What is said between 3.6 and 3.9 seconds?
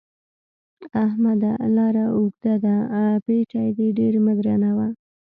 دې